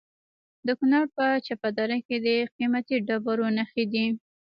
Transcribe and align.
د 0.65 0.67
کونړ 0.79 1.03
په 1.15 1.25
چپه 1.45 1.69
دره 1.77 1.97
کې 2.05 2.15
د 2.25 2.27
قیمتي 2.55 2.95
ډبرو 3.07 3.47
نښې 3.57 3.85
دي. 3.93 4.05